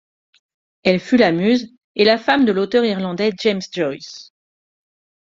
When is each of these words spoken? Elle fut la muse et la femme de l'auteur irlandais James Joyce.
Elle 0.81 0.99
fut 0.99 1.17
la 1.17 1.31
muse 1.31 1.67
et 1.95 2.03
la 2.05 2.17
femme 2.17 2.43
de 2.43 2.51
l'auteur 2.51 2.83
irlandais 2.83 3.29
James 3.37 3.61
Joyce. 3.71 4.33